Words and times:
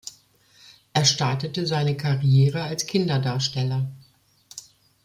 Er 0.93 1.05
startete 1.05 1.67
seine 1.67 1.95
Karriere 1.95 2.63
als 2.63 2.87
Kinderdarsteller. 2.87 3.91